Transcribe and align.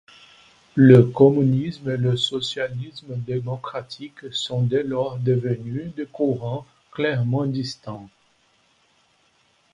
Le 0.73 1.03
communisme 1.03 1.91
et 1.91 1.97
le 1.97 2.17
socialisme 2.17 3.15
démocratique 3.21 4.33
sont 4.33 4.63
dès 4.63 4.81
lors 4.81 5.19
devenus 5.19 5.93
des 5.93 6.07
courants 6.07 6.65
clairement 6.91 7.45
distincts. 7.45 8.09